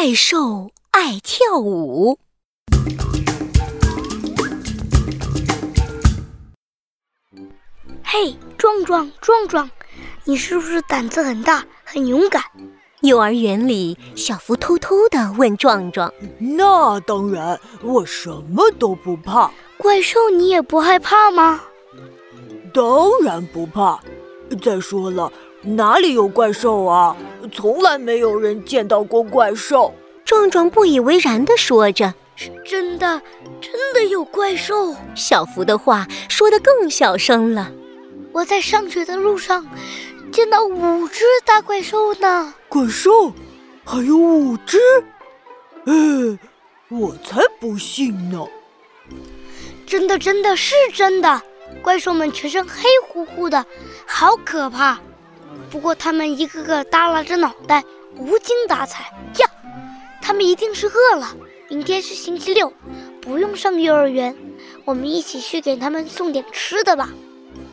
[0.00, 2.20] 怪兽爱跳舞。
[8.04, 9.68] 嘿，壮壮，壮壮，
[10.22, 12.40] 你是不是胆子很大，很勇敢？
[13.00, 19.50] 幼儿园里，小福偷偷的问壮壮：“那当然，我什么都不怕。
[19.78, 21.60] 怪兽你也不害怕吗
[22.72, 24.00] ？”“当然不怕。
[24.62, 25.30] 再说了，
[25.62, 27.16] 哪里有怪兽啊？
[27.52, 29.92] 从来没有人见到过怪兽。”
[30.24, 33.22] 壮壮不以为然地说着：“是真的，
[33.60, 37.72] 真的有怪兽。”小福的话说得更小声了
[38.32, 39.66] ：“我在上学的路上。”
[40.30, 42.52] 见到五只大怪兽呢！
[42.68, 43.32] 怪兽，
[43.82, 44.78] 还有五只？
[45.86, 46.38] 哎，
[46.90, 48.46] 我才不信呢！
[49.86, 51.40] 真的，真的是真的！
[51.80, 53.64] 怪兽们全身黑乎乎的，
[54.06, 55.00] 好可怕。
[55.70, 57.84] 不过他们一个个耷拉着脑袋，
[58.16, 59.48] 无精打采呀。
[60.22, 61.34] 他们一定是饿了。
[61.68, 62.72] 明天是星期六，
[63.20, 64.34] 不用上幼儿园，
[64.84, 67.10] 我们一起去给他们送点吃的吧。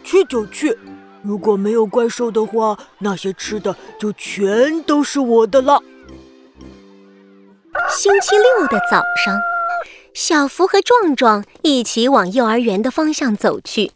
[0.03, 0.77] 去就去。
[1.22, 5.81] 如果没有怪兽的话，那些吃的就全都是我的了。
[7.89, 9.39] 星期六的早上，
[10.14, 13.92] 小福和壮壮一起往幼儿园的方向走去。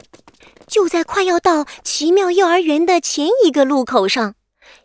[0.70, 4.36] 就在快要到奇妙幼儿园的前一个路口上，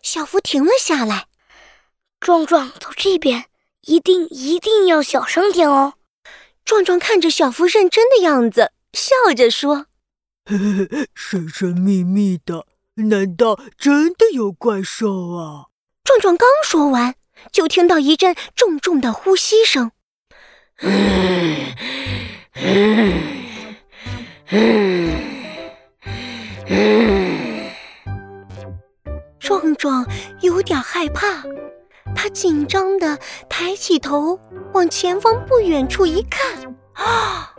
[0.02, 1.26] 小福停了下来。
[2.18, 3.44] 壮壮，走这边，
[3.82, 5.94] 一定一定要小声点哦。
[6.64, 9.86] 壮壮看着小福认真的样子，笑着说。
[10.46, 10.56] 呵
[10.90, 15.66] 呵，神神秘秘的，难道真的有怪兽啊？
[16.02, 17.14] 壮壮刚说完，
[17.52, 19.92] 就听到一阵重重的呼吸声。
[29.38, 30.04] 壮壮
[30.40, 31.44] 有点害怕，
[32.14, 34.38] 他紧张的抬起头，
[34.72, 37.54] 往前方不远处一看，啊！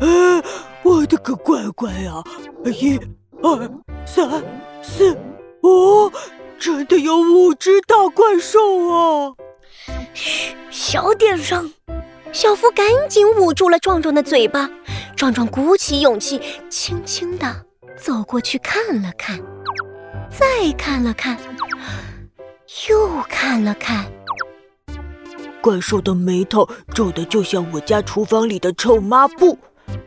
[0.00, 0.42] 呃，
[0.82, 2.22] 我的个乖乖呀！
[2.64, 2.98] 一、
[3.42, 3.70] 二、
[4.06, 4.42] 三、
[4.82, 5.14] 四、
[5.62, 6.10] 五，
[6.58, 9.34] 真的有五只大怪兽啊！
[10.14, 11.74] 嘘，小点声。
[12.32, 14.70] 小福赶紧捂住了壮壮的嘴巴。
[15.16, 16.40] 壮壮鼓起勇气，
[16.70, 17.66] 轻轻地
[17.98, 19.38] 走过去看了看，
[20.30, 21.36] 再看了看，
[22.88, 24.10] 又看了看。
[25.60, 29.58] 怪兽的眉头皱得就像我家厨房里的臭抹布。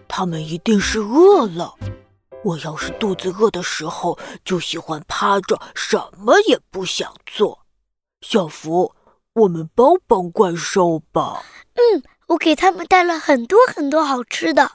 [0.07, 1.75] 他们一定是饿了。
[2.44, 7.59] 我要是肚子饿的时候，就喜欢趴着，什么也不想做。
[8.22, 8.94] 小福，
[9.34, 11.44] 我们帮帮怪兽吧。
[11.75, 14.72] 嗯，我给他们带了很多很多好吃的。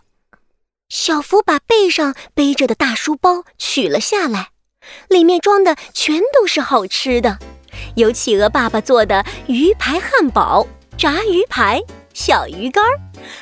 [0.89, 4.51] 小福把背上背着的大书包取了下来，
[5.09, 7.39] 里面装的全都是好吃的，
[7.97, 10.67] 有企鹅爸爸做的鱼排汉堡、
[10.97, 11.83] 炸鱼排、
[12.15, 12.85] 小鱼干，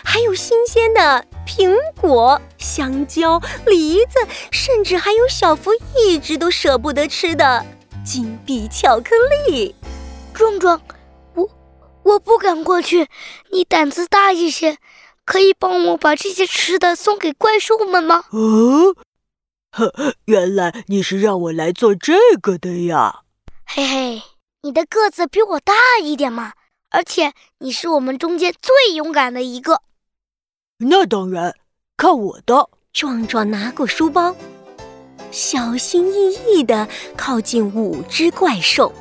[0.02, 1.26] 还有新鲜的。
[1.46, 4.18] 苹果、香蕉、梨子，
[4.50, 7.62] 甚至还有小福一直都舍不得吃的
[8.02, 9.10] 金币巧克
[9.46, 9.74] 力。
[10.32, 10.80] 壮壮，
[11.34, 11.50] 我
[12.02, 13.08] 我不敢过去，
[13.52, 14.78] 你胆子大一些，
[15.24, 18.24] 可以帮我把这些吃的送给怪兽们吗？
[18.30, 18.94] 哦，
[19.70, 23.22] 呵，原来你是让我来做这个的呀。
[23.66, 24.22] 嘿嘿，
[24.62, 26.52] 你的个子比我大一点嘛，
[26.90, 29.80] 而且你是我们中间最勇敢的一个。
[30.78, 31.54] 那当然，
[31.96, 32.68] 看我的！
[32.92, 34.36] 壮壮拿过书包，
[35.32, 36.86] 小心翼翼地
[37.16, 38.92] 靠近五只怪兽。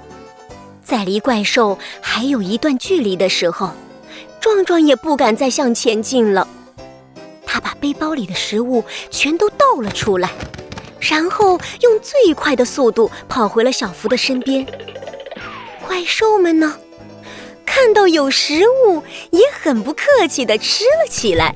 [0.83, 3.69] 在离怪兽还有一段距离的时候，
[4.43, 6.45] 壮壮也不敢再向前进了。
[7.45, 10.31] 他把背包里的食物全都倒了出来，
[10.99, 14.67] 然后用最快的速度跑回了小福的身边。
[15.87, 16.77] 怪兽们呢？
[17.65, 21.55] 看到有食物，也很不客气地吃了起来。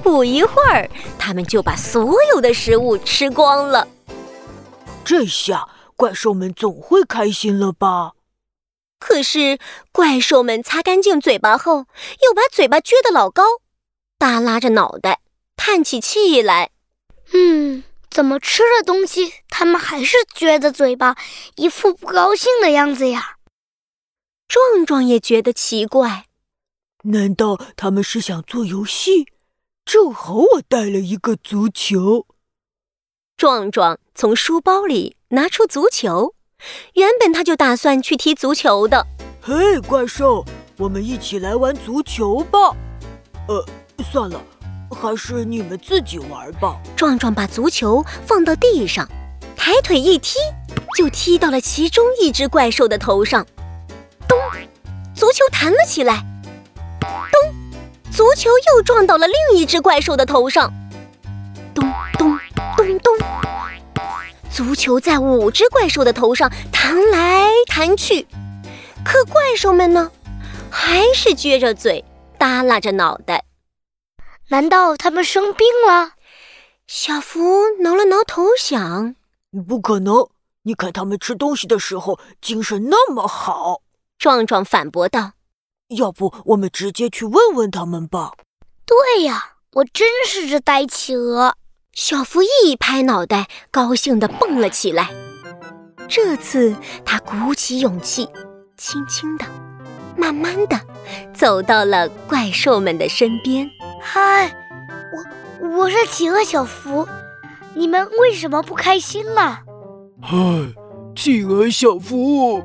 [0.00, 3.88] 不一会儿，他们就把所有的食物吃光了。
[5.04, 5.66] 这下
[5.96, 8.12] 怪兽们总会开心了吧？
[9.02, 9.58] 可是
[9.90, 11.86] 怪兽们擦干净嘴巴后，
[12.22, 13.42] 又把嘴巴撅得老高，
[14.16, 15.20] 耷拉着脑袋，
[15.56, 16.70] 叹起气来。
[17.32, 21.16] 嗯，怎么吃了东西，他们还是撅着嘴巴，
[21.56, 23.38] 一副不高兴的样子呀？
[24.46, 26.26] 壮壮也觉得奇怪，
[27.02, 29.26] 难道他们是想做游戏？
[29.84, 32.28] 正好我带了一个足球。
[33.36, 36.36] 壮壮从书包里拿出足球，
[36.94, 39.06] 原本他就打算去踢足球的。
[39.40, 40.44] 嘿，怪兽，
[40.76, 42.58] 我们一起来玩足球吧。
[43.48, 43.64] 呃，
[44.10, 44.40] 算了，
[44.90, 46.76] 还是你们自己玩吧。
[46.96, 49.08] 壮壮把足球放到地上，
[49.56, 50.38] 抬腿一踢，
[50.96, 53.46] 就踢到了其中一只怪兽的头上。
[54.28, 54.38] 咚！
[55.14, 56.24] 足球弹了起来，
[57.00, 57.54] 咚！
[58.12, 60.72] 足球又撞到了另一只怪兽的头上，
[64.54, 68.26] 足球在五只怪兽的头上弹来弹去，
[69.02, 70.12] 可怪兽们呢，
[70.70, 72.04] 还是撅着嘴，
[72.38, 73.44] 耷拉着脑袋。
[74.50, 76.12] 难道他们生病了？
[76.86, 77.40] 小福
[77.80, 79.16] 挠了挠头，想：
[79.66, 80.28] 不可能。
[80.64, 83.80] 你看他们吃东西的时候精神那么好。
[84.18, 85.32] 壮壮反驳道
[85.96, 88.34] ：“要不我们直接去问问他们吧？”
[88.84, 91.56] 对呀，我真是只呆企鹅。
[91.94, 95.10] 小福一拍脑袋，高兴地蹦了起来。
[96.08, 96.74] 这次
[97.04, 98.26] 他鼓起勇气，
[98.78, 99.44] 轻轻地、
[100.16, 100.80] 慢慢地
[101.34, 103.68] 走到了怪兽们的身边。
[104.00, 104.50] 嗨，
[105.60, 107.06] 我我是企鹅小福，
[107.74, 109.58] 你们为什么不开心呢？
[110.22, 110.38] 嗨，
[111.14, 112.62] 企鹅小福，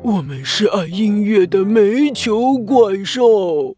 [0.00, 3.74] 我们是爱音乐的煤球怪兽。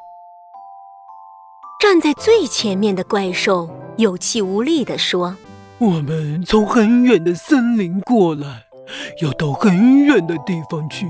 [1.80, 3.68] 站在最前面的怪兽
[3.98, 5.36] 有气无力地说
[5.78, 8.64] ：“我们从很远的森林过来，
[9.20, 11.08] 要到很远的地方去，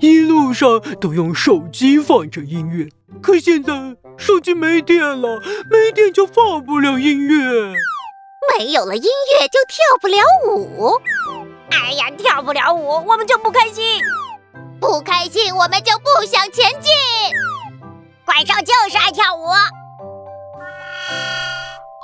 [0.00, 2.88] 一路上都用手机放着音乐。
[3.22, 5.40] 可现在手机没电了，
[5.70, 7.72] 没电就放不了音乐，
[8.58, 11.00] 没有了音乐就跳不了舞。”
[11.72, 13.84] 哎呀，跳不了舞，我们就不开心；
[14.78, 16.92] 不开心，我们就不想前进。
[18.24, 19.46] 怪兽就是爱跳舞。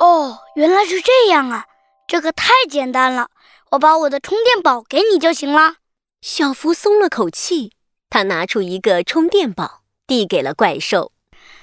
[0.00, 1.67] 哦，原来是这样啊！
[2.06, 3.29] 这个太简单了，
[3.70, 5.76] 我把我的充电宝给你就行了。
[6.20, 7.73] 小福松了口气，
[8.11, 11.12] 他拿出一个充电宝，递给了怪兽。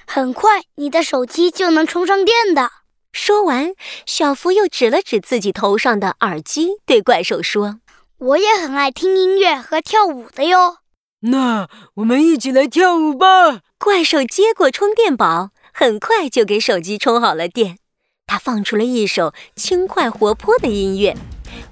[0.06, 2.70] 很快，你的手机就能充上电的。
[3.12, 3.74] 说完，
[4.06, 7.80] 小福又指了指自己头上的耳机，对怪兽说。
[8.18, 10.78] 我也很爱听音乐和跳舞的哟。
[11.20, 13.60] 那我们一起来跳舞吧！
[13.78, 17.78] 怪兽接过充电宝，很快就给手机充好了电。
[18.26, 21.16] 他放出了一首轻快活泼的音乐，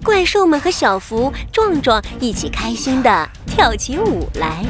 [0.05, 4.65] 怪兽们和小福、壮壮一起开心地跳起舞来。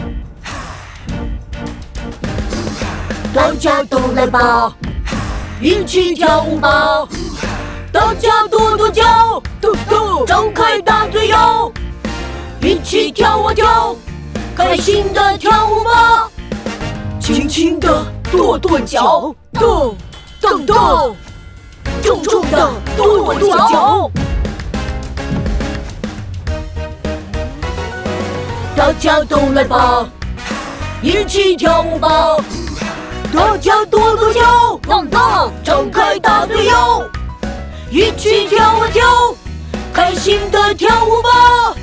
[3.35, 4.75] 大家都来吧，
[5.61, 7.07] 一起跳舞吧！
[7.93, 11.73] 大家跺跺脚，跺跺，张开大嘴哟，
[12.61, 13.97] 一起跳啊跳，
[14.57, 16.31] 开心的跳舞吧，
[17.21, 19.97] 轻轻的跺跺脚，跺
[20.41, 21.17] 跺跺，
[22.11, 24.11] 重重的跺跺脚。
[28.75, 30.05] 大家都来吧，
[31.03, 32.37] 一起跳舞吧，
[33.33, 37.09] 大家跺跺脚，放荡，张开大嘴哟。
[37.91, 39.07] 一起跳啊跳，
[39.93, 41.77] 开心的跳舞吧。